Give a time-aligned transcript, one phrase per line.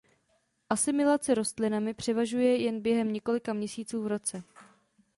[0.69, 4.43] Asimilace rostlinami převažuje jen během několika měsíců v roce.